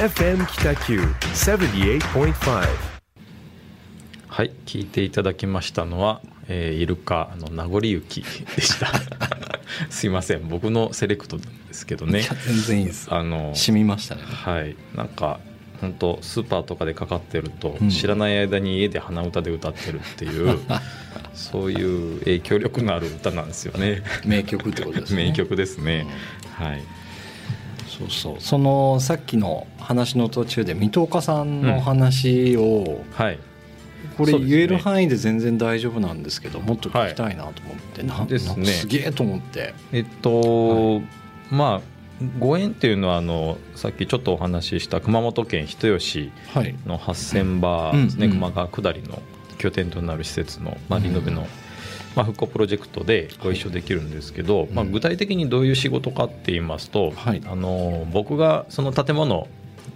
[0.00, 0.98] FM 北九
[1.34, 2.64] 78.5
[4.28, 8.90] はい聞いていただきましたのは、えー、イルカの名残雪でした。
[9.90, 12.22] すいません僕のセレクトですけどね。
[12.46, 13.08] 全然いいです。
[13.10, 14.22] あの染みましたね。
[14.24, 14.74] はい。
[14.96, 15.38] なんか
[15.82, 17.90] 本当スーパーとかでかかってると、うん。
[17.90, 20.58] 知らない間に家で鼻歌で歌ってるっていう
[21.34, 24.02] そういう影響力のある歌なんですよね。
[24.24, 25.26] 名曲ってことですね。
[25.28, 26.06] 名曲ですね、
[26.54, 26.82] はい
[28.00, 33.38] そうそうそのさっきの話の途中で水戸岡さんの話を、はい。
[34.16, 38.66] これ言える範囲で全然大丈夫なんですけどもっと聞きたいなと思って、なですね。
[38.66, 39.74] すげえと思って。
[39.92, 41.02] えっと、
[41.50, 41.80] まあ
[42.38, 46.74] ご縁っていうのはあのさっきちょっとお話しした熊本県人吉はい。
[46.86, 48.38] の8000バーですね、うんうん。
[48.38, 49.22] 熊川下りの
[49.58, 51.46] 拠点となる施設の、まあ、リノベの、
[52.16, 57.42] まあ、復興プロジェクトでご一緒できるんですけど、まあ、具体的にどういう仕事かって言いますと、はい。
[57.46, 59.46] あの僕がその建物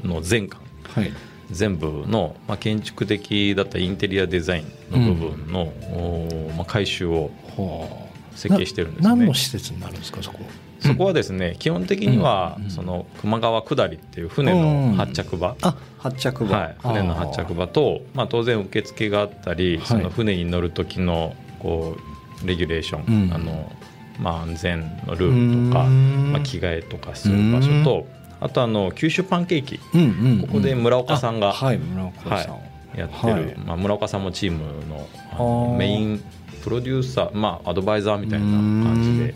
[0.02, 1.12] の全館はい。
[1.50, 9.08] 全部の、まあ、建築的だったインテリアデザインの部分の、おまあ、改修をは設計してるんですね。
[9.08, 10.38] 何の施設になるんですかそこ
[10.80, 12.70] そこはですね、基本的には、うん。
[12.70, 19.86] その熊川下りっていう船の発着場、あ発着場、はい、船の発着場と、まあ、当然受付があったり、はい。
[19.86, 22.13] その船に乗る時のこう
[22.46, 23.32] レギュレーション、うん。
[23.32, 23.72] あの
[24.18, 26.32] まあ、安全のルールとか、うん。
[26.32, 28.06] まあ、着替えとかする場所と
[28.40, 29.80] あとあの九州パンケーキ。
[29.94, 30.40] うんうんうん。
[30.42, 33.56] ここで村岡さんがあはい村岡さん、やってる、はい。
[33.58, 36.22] まあ、村岡さんもチームのメイン
[36.62, 39.34] プロデューサー、まあ、アドバイザーみたいな感じで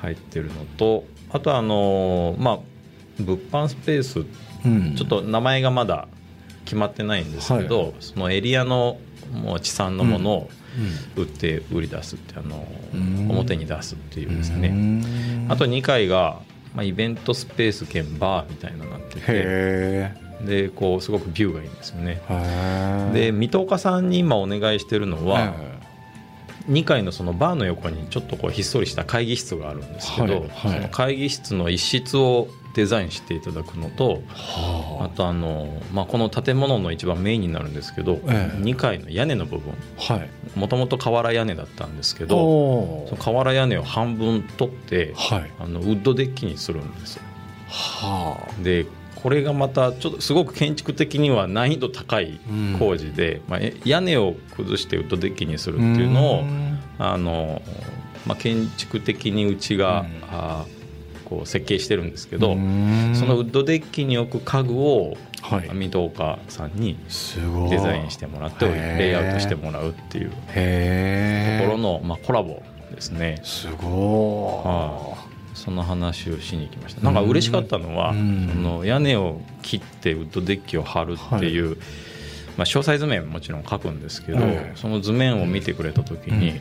[0.00, 2.58] 入ってるのとあとはあの、まあ、
[3.18, 4.24] 物販スペース
[4.64, 4.94] うん。
[4.96, 6.08] ちょっと名前がまだ
[6.64, 7.94] 決まってないんですけど、はい。
[8.00, 8.98] そのエリアの
[9.32, 10.65] もう地産のものをうん
[11.16, 13.30] 売って売り出すってあのうん。
[13.30, 14.68] 表に出すっていうですうね。
[14.68, 15.46] ん。
[15.50, 16.40] あと2階が、
[16.74, 22.20] まあ、イベントスペース兼バーみたいなのになっててへでこうすごくビューがいいんですよね。
[22.28, 23.10] え。
[23.14, 25.54] で水戸岡さんに今お願いしてるのは、
[26.68, 30.50] 2階のそのバーの横にちょっとこうひっそりした会議室があるんですけど、はいはい。
[30.60, 35.04] その会議室の一室をデザインしていただくのとあ。
[35.04, 38.58] はとあの、まあ、この建物の一番メインになるんですけど、ええ。
[38.58, 39.72] 2階の屋根の部分。
[40.54, 45.50] もともと瓦屋根だったんですけどおその瓦屋根を半分取ってはい。
[45.58, 47.22] あのウッドデッキにするんですよ。
[47.68, 52.76] はでこれがまたちょっとすごく建築的には難易度高いうん。
[52.78, 56.44] 工事で、まあ、え屋根を崩してウッドデッキにするっていうのを
[56.98, 57.62] あの、
[58.26, 60.06] まあ、建築的にうちが、うん。
[60.30, 60.75] あー
[61.28, 65.70] こう設計してるんですけけど、そのウッドデッキに置く家具をはい。
[65.72, 67.70] 水戸岡さんにすごい。
[67.70, 73.40] デザインしてもらってレイアウトしてもらうっていうところの、まあ、コラボですね。
[73.44, 77.02] すごはその話をしに行きました。
[77.02, 78.50] なんか嬉しかったのは、うん。
[78.52, 81.76] その屋根を切ってウッドデッキを張るっていう、
[82.56, 86.60] まあ、詳細図面もちろん書くんですけど、ええその図面を見てくれた時に、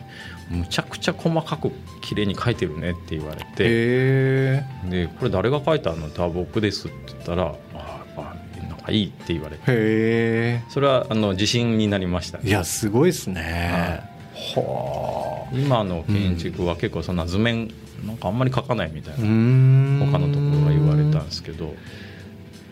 [0.49, 6.07] むちゃくちゃ細かく綺麗に描いてるねって言われいてでこれ誰が描いたの？
[6.07, 8.35] ってあ僕ですって言ったらあやっぱ
[8.67, 9.63] なんかいいって言われて。
[9.67, 14.01] へそれはあの自信になりましたえいやすごいですね。
[14.35, 17.71] は今の建築は結構そんな図面
[18.05, 19.99] なんかあんまり描かないみたいあな、ん。
[20.11, 21.73] 他のところが言われたんですけど。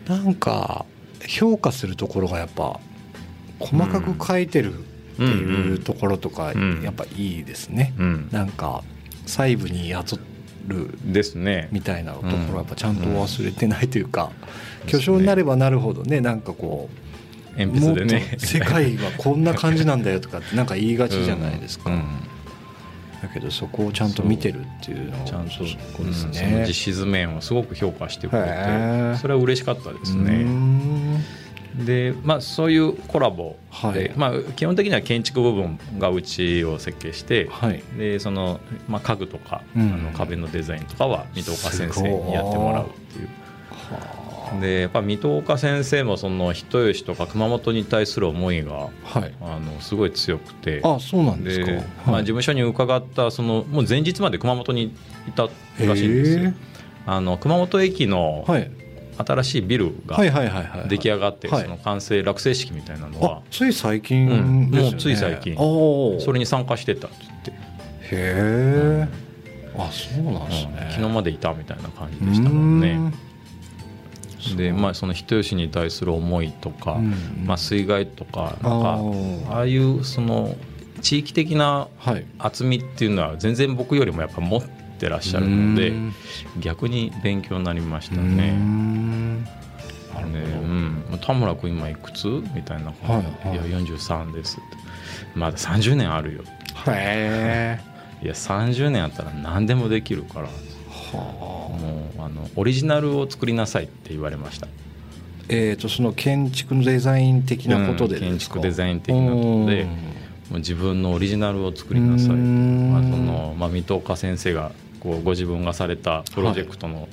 [0.08, 0.86] なんか
[1.30, 2.78] 評価するところがやっぱ
[3.66, 4.78] 細かく書いてるっ
[5.16, 6.82] ていうところとかうん。
[6.84, 8.84] やっぱいいですね、うん、なんか
[9.26, 10.20] 細部に雇
[10.68, 11.70] るですね。
[11.72, 14.32] みたいなところはやっぱちゃんと忘れてないというか、
[14.84, 14.88] うん。
[14.88, 16.90] 巨匠になればなるほどねなんかこ
[17.56, 18.36] う鉛筆でね。
[18.38, 22.04] 世界はこんな感じなんだよとかってなんか言いがちじゃないですか、うんうん。
[23.22, 25.60] だけどそこをちゃんと見てるっていうのはちゃんとそ
[25.98, 26.34] こですうん。
[26.34, 29.18] そのね、実面をすごく評価してくれへてー。
[29.18, 30.46] それは嬉しかったですね。
[31.76, 34.12] んでまあそういうコラボで、はい。
[34.16, 37.84] まあ、基本的には建築部分がうちを設計して、はい。
[37.98, 39.94] でその、まあ、家具とか、うん。
[39.94, 43.30] あの壁のデザインとかは水戸岡先生にやってもらうっていう。
[44.62, 49.34] でやっぱ水戸岡先生もその人吉とか熊本に対する思いがはい。
[49.42, 50.82] あのすごい強くて。
[50.84, 51.66] あそうなんですか。
[51.66, 51.86] で、はい。
[52.06, 54.96] まあ、事務所に伺ったそのもう前日まで熊本に
[55.28, 55.50] いたら
[55.96, 56.54] しいんですよ。
[57.06, 58.72] あの熊本駅のはい
[59.18, 60.18] 新しいビルが
[60.88, 61.64] 出来上がってはい。
[61.64, 64.02] その完成落成式みたいなのあはつい最うん。
[64.02, 65.56] 近ですよね、もうつい最近。
[65.56, 67.56] それに参加してたって言って、へ
[68.12, 69.08] え
[69.76, 70.76] あそうなんですうん。
[70.76, 73.14] ね昨日までいたみたいな感じでしたもんね。
[74.58, 77.14] でまあその人吉に対する思いとか、うん。
[77.46, 80.56] まあ、水害とかあなんかーああいうその
[81.02, 82.26] 地域的なはい。
[82.40, 86.14] 厚みっていうのは全然僕よりもやっぱ持ってらっしゃるのでうん。
[86.60, 88.52] 逆に勉強になりましたうね。
[88.52, 89.54] んなる
[90.14, 92.28] ほど、でうん、田村君今いくつ？
[92.56, 93.70] みたいな感じで「はいはい。
[93.70, 94.78] いや43です」って
[95.36, 96.44] 「まだ30年あるよ」
[96.88, 97.80] へえ。
[98.24, 100.48] いや30年あったら何でもできるから。
[101.14, 104.68] はもうあのオリジナルを作りなさいって言われました。
[105.50, 110.14] えー、とその建築のデザイン的なことでうん建築デザイン的なことでうん。
[110.50, 114.72] もう自分のオリジナルを作りなさい、まあそのまあ、水戸岡先生が
[115.04, 117.10] こうご自分がされたプロジェクトの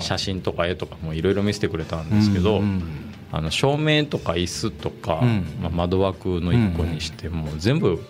[0.00, 5.44] 写真とか絵とかもいろいろ見せてくれたんですけど、うんあの照明とか椅子とか、うん。
[5.60, 8.02] まあ、窓枠の一個にしても全部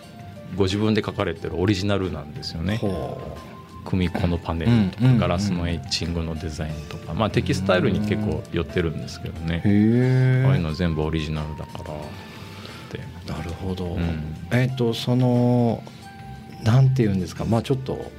[0.56, 2.76] ご自分で描かれてるオリジナルなんですよね。
[2.76, 3.20] ほ
[3.84, 9.62] 組子のパネルとかガラスのエッチングのデザインとか、まあ、テキスタイルに結構寄ってるんですけどね。
[9.64, 11.94] うへえああいうの全部オリジナルだから。
[11.94, 11.96] っ
[12.90, 13.00] て。
[13.32, 14.36] なるほど、ん。
[14.52, 15.82] えっ、とその
[16.62, 17.44] なんて言うんですか。
[17.44, 18.10] まあちょっと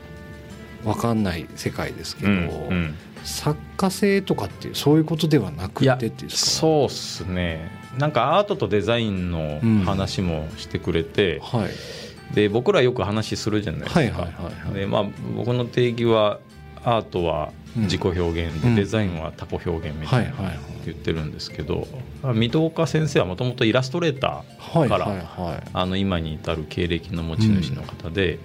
[0.83, 2.95] わかんない世界ですけど、うんうん。
[3.23, 7.69] 作家性とかっていうそういうことではなくてっていうそうっすね。
[7.97, 12.35] なんかアートとデザインの話もしてくれて、はい。
[12.35, 14.73] で僕らよく話するじゃないですか、はいはいはいはい。
[14.73, 15.05] でまあ、
[15.35, 16.39] 僕の定義は
[16.85, 18.75] アートは自己表現で、うん。
[18.75, 20.59] デザインは他己表現みたいなはいはいはい。
[20.85, 21.87] 言ってるんですけど、
[22.23, 25.63] まあ水戸岡先生はもともとイラストレーターから、はいはいはい。
[25.73, 28.39] あの今に至る経歴の持ち主の方で、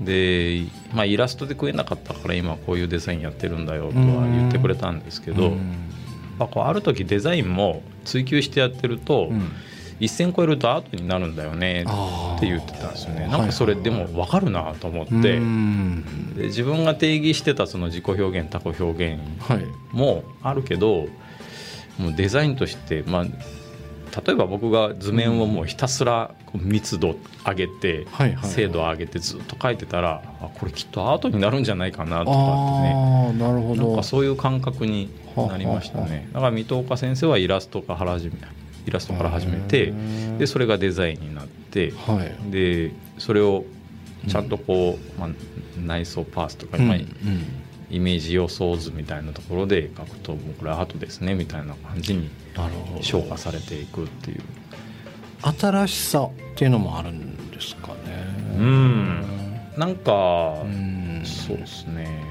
[0.00, 5.58] で、まあ、イラストで食えなかったから今こういうデザインやってるんだよとは言ってくれたんですけど、うん。
[6.38, 9.50] まあ、こうある時デザインも追求してやってると、うん。
[10.00, 13.22] 一線超えるとアートになるんだよねって言ってたんですよね。
[13.22, 16.34] はいなんかそれでも分かるなと思って、うん。
[16.34, 19.64] で自分が定義してたその自己表現他己表現はい。
[19.92, 21.06] もあるけど
[21.98, 23.26] もうデザインとして、まあ、
[24.24, 27.16] 例えば僕が図面をもうひたすら密度
[27.46, 28.06] 上げて、
[28.42, 33.38] 精度を上げてずっと描いてたらあこれきっとアートになるんじゃないかなとかってね。
[33.38, 36.28] なるほなんどかそういう感覚になりましたね。
[36.32, 38.34] だから水戸岡先生はイラストから始め
[38.86, 39.92] イラストから始めて
[40.38, 42.50] でそれがデザインになってはい。
[42.50, 43.64] でそれを
[44.28, 45.30] ちゃんとこう、まあ、
[45.78, 47.06] 内装パーツとか、うん
[47.90, 53.02] イメージ予想図みたいなところで書くともうこれアートですねみたいな感じになるほど。
[53.02, 54.42] 昇華されていくっていう。
[55.42, 57.94] 新しさっていうのもあるんですかね。
[58.58, 59.24] うん。
[59.76, 61.22] なんか、うん。
[61.24, 62.22] そうですね。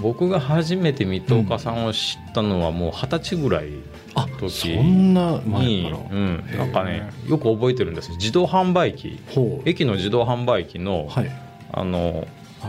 [0.00, 3.68] 僕が初めて水戸岡さんを知ったのはもう二十歳ぐらい
[4.14, 8.10] あ時そんな前に、から、うん、なんかねよく覚えてるんです。
[8.12, 9.20] 自動販売機。
[9.64, 11.30] 駅の自動販売機の,、はい。
[11.72, 12.26] あの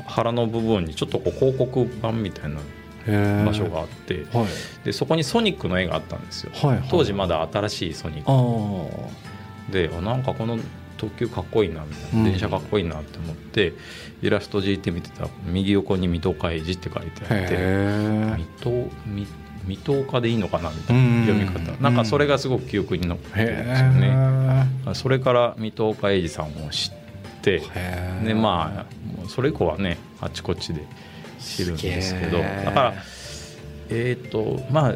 [0.08, 2.60] 腹の部分にちょっとこう広告板みたいな
[3.06, 4.48] 場場所があって、はい。
[4.86, 6.52] でそこにソニックの絵があったんですよ。
[6.54, 6.88] はいはい。
[6.90, 8.96] 当時まだ新しいソニッ
[9.68, 9.72] ク。
[9.72, 10.58] であなんかこの
[10.98, 12.24] 特急かっこいいなみたいな、うん。
[12.32, 13.74] 電車かっこいいなって思って
[14.22, 18.70] イラストじいて見てたら右横に水戸岡英二って書いてあって水戸
[19.06, 19.28] み
[19.66, 21.82] 水戸岡でいいのかなみたいなうん読み方。
[21.82, 27.03] なんかそれがすごく記憶に残ってるんですよへねえそれから水戸岡英二さんを知って
[27.52, 30.86] へえでまあそれ以降はねあちこちで
[31.40, 32.94] 知るんですけどだから
[33.90, 34.96] えっ、とまあ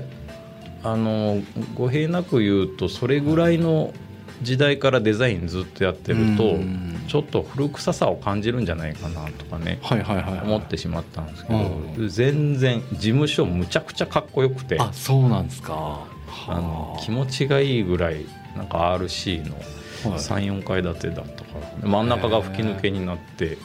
[0.83, 1.41] あの
[1.75, 3.93] 語弊なく言うとそれぐらいの
[4.41, 6.87] 時代からデザインずっとやってるとうん。
[7.07, 10.41] ちょっと古臭さを感じるんじゃないかなとかねはいはいはいはい。
[10.41, 16.05] 思ってしまったんですけうど全然事務所むちゃくちゃかっこよくてあそうなんですか。
[16.49, 19.63] あのは気持ちがいいぐらいなんか RC のはい
[20.03, 21.87] 34階建てだったから。
[21.87, 23.57] 真ん中が吹き抜けになって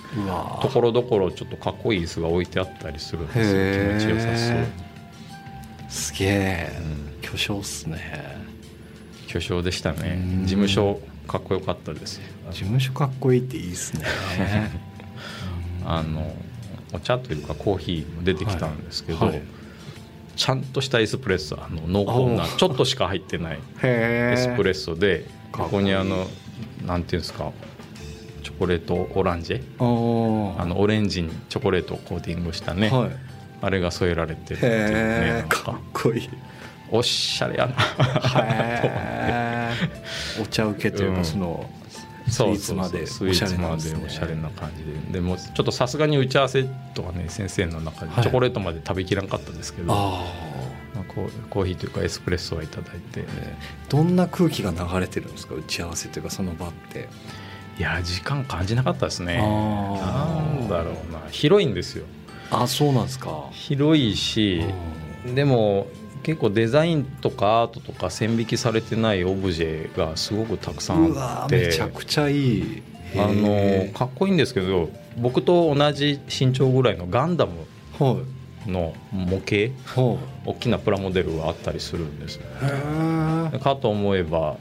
[0.60, 3.98] ところどころちょっとかっこいい椅子が置いてあったりするんですよ。
[3.98, 4.56] 気持ちよさそう。
[4.58, 4.66] に、
[5.88, 7.20] すげえうん。
[7.22, 8.36] 巨匠っすね
[9.26, 10.20] 巨匠でしたね。
[10.22, 10.46] うん。
[10.46, 12.22] 事務所かっこよかったですよ。
[12.50, 14.04] 事務所かっこいいっていいっすね。
[15.84, 16.34] あの
[16.92, 19.28] お茶というかコーヒーも出てきたんですけど、はい。
[19.30, 19.42] はい
[20.36, 26.26] ちゃんとしたエスプレッソあの濃厚なおちょっとしか入ってないへエスプレッソでここにあの
[26.86, 27.52] なんていうんですか
[28.42, 29.62] チョコレートオランジェ？
[29.78, 33.10] ソあのオレンジにチョコレートをコーティングしたね、はい。
[33.60, 35.62] あれが添えられてるっていうねか。
[35.62, 36.28] かっこいい。
[36.90, 37.74] おしゃれやな。
[38.44, 39.72] へ
[40.38, 41.16] えお茶受けといううん。
[41.16, 41.70] かその
[42.26, 45.12] スイそうーツまでおしゃれなおしゃれな感じで。
[45.14, 46.64] でもちょっとさすがに打ち合わせ
[46.94, 48.22] とかね先生の中ではい。
[48.22, 50.24] チョコレートまで食べきらんかったですけど、あ
[50.94, 53.20] まあ、コーヒーというかエスプレッソはいただいて。
[53.20, 53.24] あ
[53.88, 57.08] どんな空気が流れてるんですか打ち合わせというかその場って。
[57.78, 59.38] いや時間感じなかったですね。
[59.38, 59.42] な
[60.40, 61.20] んだろうな。
[61.30, 62.04] 広いんですよ。
[62.50, 63.48] あそうなんですか。
[63.52, 64.62] 広いし
[65.34, 65.86] でも
[66.22, 71.66] 結構デザインとかアートとか線引きされてないオブジェがすごくたくさんあって。
[71.66, 72.82] めちゃくちゃいい。
[73.14, 74.88] あのへかっこいいんですけど
[75.18, 77.52] 僕と同じ身長ぐらいのガンダム
[78.66, 82.36] の模型ほ大きなプラモデルがあったりするんです。
[82.36, 84.56] ようへえかと思えば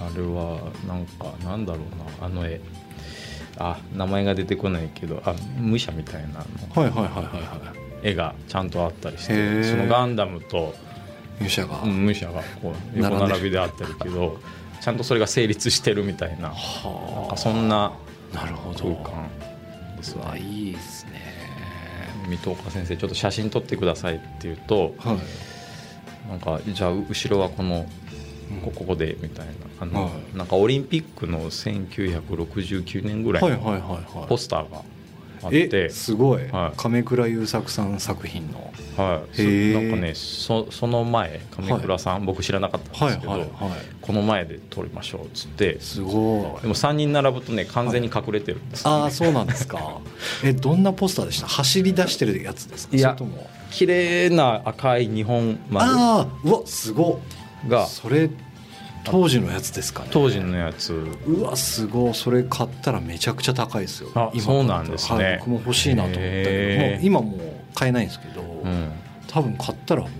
[0.00, 2.26] あれはなんかなんだろうな。
[2.26, 2.60] あの絵。
[3.58, 6.42] あ名前が出てこないけどあ武者みたいなの。
[6.74, 10.74] はいはいはいはいは絵がちゃんとあったりしてそのガンダムと
[11.42, 14.38] い勇者が、うん武者がこう横並びであったりけど
[14.80, 17.92] ちゃんとそれが成立してるみたいななんはかそんな
[18.34, 18.94] なるほど。
[18.94, 19.28] 空間
[19.96, 20.28] ですうわ。
[20.28, 21.20] わいいですね。
[22.28, 25.18] 水戸岡先生ちょっと写真撮ってくださいって言うとはい。
[26.28, 27.86] なんかじゃあ後ろはこの
[28.64, 30.36] こここでみたいなあの、はい。
[30.36, 34.82] なんかオリンピックの1969年ぐらいのポスターが
[35.42, 36.76] あって、えすごい、はい。
[36.76, 38.72] 亀倉優作さん作品の。
[38.96, 43.70] はい、なんかねそその前亀倉さん、僕知らなかったんですけど、はいはいはい。
[44.00, 45.80] この前で撮りましょうっつって。
[45.80, 46.62] すごい。
[46.62, 49.02] でも3人並ぶとね完全に隠れてるんですよ、ね。
[49.02, 50.00] ああそうなんですか。
[50.44, 51.46] えどんなポスターでした？
[51.46, 52.96] 走り出してるやつですか？
[52.96, 53.16] いや
[53.70, 55.90] 綺麗な赤い日本丸。
[55.90, 57.18] ああうわすごっ。
[57.68, 58.28] がそれ
[59.04, 60.08] 当時のやつですかね。
[60.12, 60.92] 当時のやつ。
[61.26, 62.14] うわすごい。
[62.14, 64.10] それ買ったらめちゃくちゃ高いですよ。
[64.14, 65.24] あ今そうなんですね。
[65.24, 68.92] はい、僕も欲しいなと思ったけどもう今もう買えないんですけど、うん、
[69.26, 70.10] 多分買ったらもう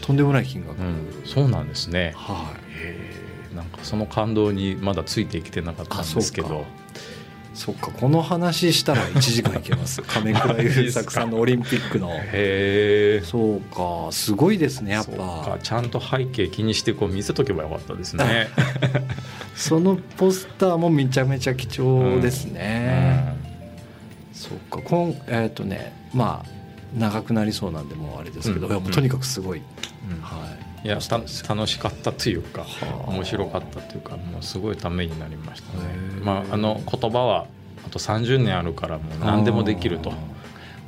[0.00, 2.12] とんでもない金額、うん、そうなんですね。
[2.16, 2.54] は
[3.52, 3.54] い。
[3.54, 6.64] なんかその感動にまだついていけてなかったんですけあど
[7.58, 10.00] そっかこの話したら1時間いけます。
[10.02, 12.08] 亀倉優作さんのオリンピックの。
[12.12, 13.20] へえ。
[13.24, 18.46] そうかすごいですねやっそうぱかちゃんと背景気にしてこう見せとけばよかったですね。
[19.56, 23.36] そのポスターもめちゃめちゃ貴重ですね、
[24.32, 26.48] そっかこんえっ、とねまあ
[26.96, 28.74] 長くなりそうなんでもうあれですけど、うん。
[28.74, 29.62] もうとにかくすごい、
[30.08, 30.16] うん。
[30.16, 30.22] うん。
[30.22, 35.84] はいいや楽しかったというかはあ面白かったというかもうすごいためになりましたね。
[36.22, 37.46] まああの言葉は
[37.86, 40.12] あと30年あるからもう何でもできると。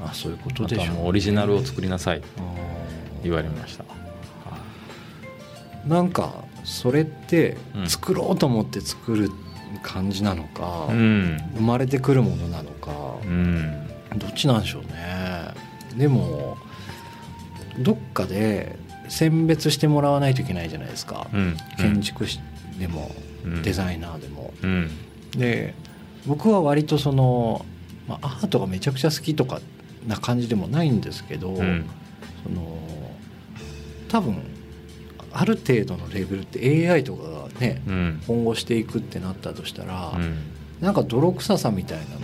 [0.02, 0.90] あそういうことあとでしょうね。
[0.90, 2.22] はもうオリジナルを作りなさい
[3.22, 3.84] 言われました。
[5.86, 7.86] なんかそれってうん。
[7.88, 9.30] 作ろうと思って作る
[9.82, 11.36] 感じなのか、うん。
[11.56, 12.92] 生まれてくるものなのか、
[13.24, 13.88] うん。
[14.16, 15.54] どっちなんでしょうね。
[15.96, 16.56] でも
[17.78, 18.76] どっかで
[19.10, 21.56] 選別してもらわないといけないじゃないですか、うん。
[21.76, 22.40] 建築士
[22.78, 23.10] でも
[23.44, 23.62] うん。
[23.62, 24.90] デザイナーでも、うん。
[25.32, 25.74] で
[26.26, 27.66] 僕は割とその、
[28.06, 29.60] まあ、アートがめちゃくちゃ好きとか
[30.06, 31.86] な感じでもないんですけど、うん。
[32.44, 32.78] その
[34.08, 34.38] 多分
[35.32, 38.22] ある程度のレベルって AI とかがねうん。
[38.26, 40.36] 今後していくってなったとしたら、うん。
[40.80, 42.20] なんか泥臭さみたいなのっ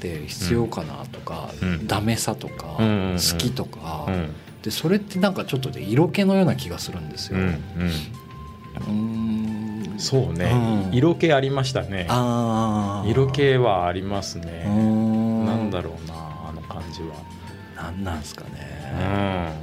[0.00, 1.86] て必要かなとか、うん。
[1.86, 4.30] ダメさとか、好きとか、うん
[4.66, 7.38] でそれってなんかちょっとで色気のような気がするんですよ。
[7.38, 7.52] うんうん。
[7.52, 9.96] うーん。
[9.96, 10.50] そうね。
[10.90, 10.92] うん。
[10.92, 12.08] 色気ありましたね。
[13.08, 14.64] 色気はありますね。
[14.68, 15.46] ん。
[15.46, 16.14] なんだろうな
[16.48, 17.14] あの感じは。
[17.76, 19.54] なんなんですかうね、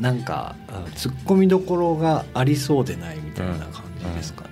[0.00, 0.02] ん。
[0.02, 4.50] なんかうんツッコミどころがありそうでないみたいな感じですかね、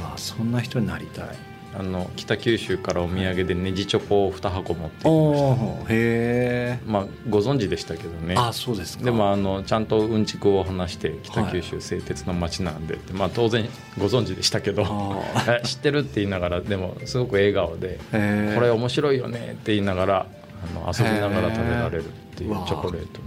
[0.00, 1.28] うわそんな人になりたい
[1.74, 5.92] あの北九州からお土産でネジチョコを2箱持ってきました。
[5.92, 8.34] へえまあご存知でしたけどね。
[8.36, 9.04] あそうですか。
[9.04, 12.94] でもあのちゃんとうんちくを話して北九州製鉄の街なんで。
[12.94, 13.66] って、まあ当然
[13.98, 14.84] ご存知でしたけど。
[15.64, 18.16] 知ってるって言いながらでもすごく笑顔でこ
[18.60, 23.20] れ面白いよねって言いながらあの遊びながら食べられるっていうチョコレート。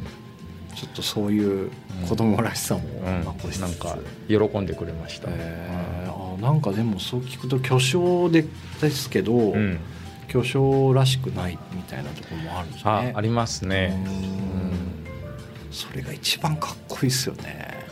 [0.76, 1.72] ちょっとそういう
[2.08, 3.24] 子供らしさもうん。
[3.24, 3.98] 残しつつ、なんか
[4.28, 6.12] 喜んでくれました、へー。
[6.12, 8.46] あなんかでもそう聞くと巨匠で
[8.82, 9.80] ですけど、うん、
[10.28, 13.14] 巨匠らしくないみたいなところもあるんですあね。
[13.16, 13.98] ありますね。
[14.06, 15.74] うん。
[15.74, 17.86] それが一番かっこいいですよね。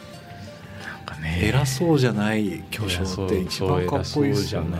[0.85, 1.39] なんかね。
[1.43, 4.77] 偉そうじゃない巨匠って一番かっこいいですよね。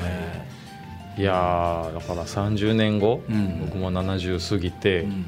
[1.18, 1.22] い。
[1.22, 3.60] やーだから30年後、うん。
[3.66, 5.26] 僕も70過ぎて、うん。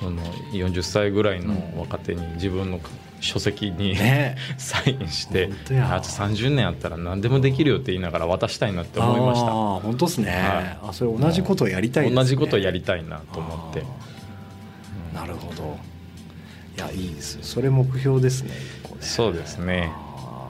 [0.00, 2.80] その40歳ぐらいの若手に自分の
[3.24, 4.36] 書籍に、ね。
[4.58, 5.50] サインして
[5.80, 9.46] あと30年あったら何でもできるよって言いながら渡したいなって思いました。
[9.46, 10.88] ああ本当ですね、はい。
[10.88, 12.14] あそれ同じことをやりたいね。
[12.14, 13.82] 同じことやりたいなと思って。
[15.14, 15.78] なるほど。
[16.76, 18.56] いやいいですそれ目標ですねね。
[19.00, 19.92] そうですね。
[19.92, 20.48] あ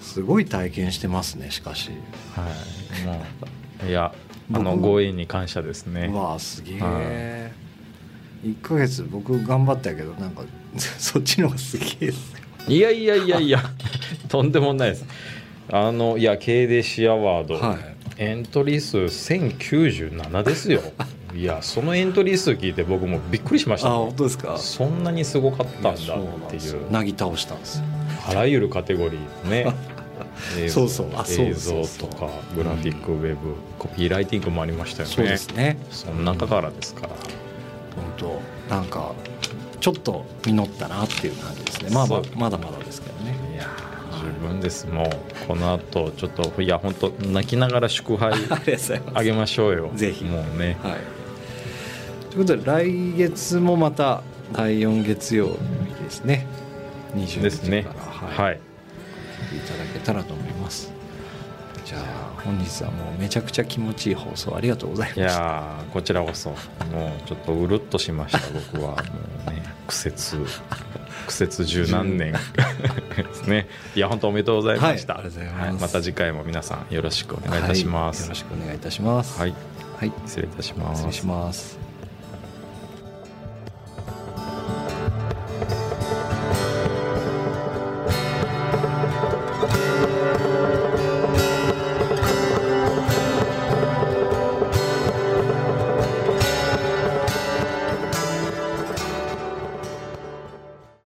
[0.00, 0.04] ー。
[0.04, 1.90] すごい体験してますねしかし、
[2.34, 2.48] は
[3.02, 3.06] い。
[3.06, 3.22] も
[3.84, 4.12] ういや
[4.52, 6.08] あの僕ご縁に感謝ですね。
[6.12, 7.52] うわすげはえ
[8.44, 10.42] 1ヶ月僕頑張ったけどなんか
[10.76, 12.34] そっちの方がすげえです
[12.68, 13.62] いやいやいやいや
[14.28, 15.04] とんでもないです。
[15.72, 17.78] あのいや K デシアワード、はい。
[18.18, 20.82] エントリー数1097ですよ。
[21.34, 24.56] いやそのエントリー数聞いて僕もびっくりしましあた本当ですか？
[24.58, 25.96] そんなにすごかったんだっ
[26.50, 26.90] ていう。
[26.92, 27.78] なぎ倒したんです。
[27.78, 27.84] よ
[28.28, 31.06] あらゆるカテゴリーのねそうそう。
[31.14, 33.36] あそう映像とかグラフィックウェブ、
[33.78, 35.14] コピーライティングもありましたよね。
[35.14, 35.78] そうですね。
[35.90, 37.08] その中からですから。
[37.08, 37.18] 本
[38.20, 38.40] 当
[38.74, 39.12] なんか
[39.80, 41.90] ちょっと実ったなっていう感じですね。
[41.90, 43.34] まあまだまだですけどね。
[43.54, 44.86] いやー十分です。
[44.86, 48.32] もうこの後ちょっといや本当泣きながら祝杯
[49.14, 49.90] あげましょうよ。
[49.94, 50.24] ぜひ。
[50.24, 50.76] もうね。
[50.82, 50.92] はい。
[52.30, 54.22] ということで来月もまた
[54.52, 56.46] 第4月曜日ですね。
[57.16, 57.82] 20ですね。
[57.82, 58.60] 時からはい、
[59.56, 60.99] いただけたらと思います
[61.90, 65.42] じゃあ本日はもうめちゃくちゃ気持ちいい放送ありがとうございまいした。
[65.42, 66.56] やーこちらこそもう
[67.26, 68.38] ちょっとうるっとしました
[68.72, 68.90] 僕は。
[68.92, 68.96] も
[69.48, 70.36] うね苦節
[71.26, 72.32] 苦節十何年。
[72.32, 72.38] で
[73.34, 73.66] すね。
[73.96, 75.82] いや本当おめでとうございました、はいありがとうございます。
[75.82, 78.20] また次回も皆さんよろしくお願いいたします。
[78.22, 79.40] はいよろしくお願いいたします。
[79.40, 79.54] はい、
[79.98, 80.12] はい。
[80.26, 80.98] 失礼いたします。
[81.02, 81.89] 失礼します